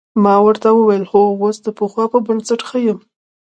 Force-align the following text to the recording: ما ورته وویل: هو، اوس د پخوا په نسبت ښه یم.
ما 0.23 0.35
ورته 0.45 0.67
وویل: 0.73 1.03
هو، 1.11 1.23
اوس 1.41 1.57
د 1.63 1.67
پخوا 1.77 2.05
په 2.11 2.31
نسبت 2.37 2.61
ښه 2.67 2.77
یم. 2.85 2.99